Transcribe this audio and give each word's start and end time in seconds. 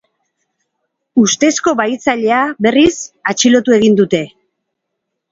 Ustezko 1.23 1.73
bahitzailea, 1.81 2.39
berriz, 2.67 2.93
atxilotu 3.33 3.75
egin 3.77 3.99
dute. 4.01 4.23